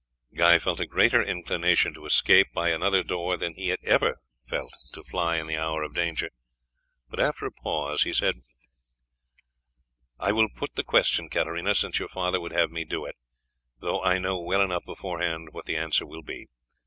Guy 0.33 0.57
felt 0.57 0.79
a 0.79 0.87
greater 0.87 1.21
inclination 1.21 1.93
to 1.93 2.07
escape 2.07 2.47
by 2.55 2.69
another 2.69 3.03
door 3.03 3.37
than 3.37 3.53
he 3.53 3.67
had 3.67 3.77
ever 3.83 4.17
felt 4.49 4.73
to 4.93 5.03
fly 5.03 5.37
in 5.37 5.45
the 5.45 5.57
hour 5.57 5.83
of 5.83 5.93
danger, 5.93 6.31
but 7.07 7.19
after 7.19 7.45
a 7.45 7.51
pause 7.51 8.01
he 8.01 8.11
said: 8.11 8.41
"I 10.17 10.31
will 10.31 10.49
put 10.49 10.73
the 10.73 10.83
question, 10.83 11.29
Katarina, 11.29 11.75
since 11.75 11.99
your 11.99 12.09
father 12.09 12.39
would 12.41 12.51
have 12.51 12.71
me 12.71 12.83
do 12.83 13.05
it, 13.05 13.15
though 13.77 14.01
I 14.01 14.17
know 14.17 14.39
well 14.41 14.63
enough 14.63 14.85
beforehand 14.85 15.49
what 15.51 15.67
the 15.67 15.77
answer 15.77 16.07
will 16.07 16.23
be. 16.23 16.47